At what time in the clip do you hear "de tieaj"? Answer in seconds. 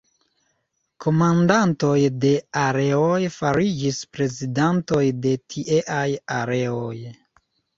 5.27-6.09